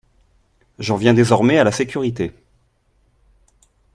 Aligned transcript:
J’en 0.79 0.95
viens 0.95 1.13
désormais 1.13 1.59
à 1.59 1.63
la 1.63 1.71
sécurité. 1.71 2.31